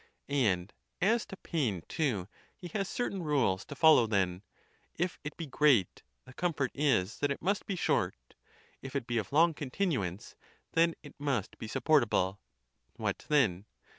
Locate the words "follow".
3.75-4.07